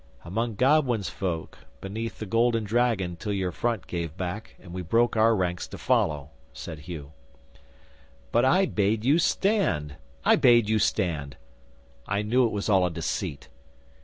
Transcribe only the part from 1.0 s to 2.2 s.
folk beneath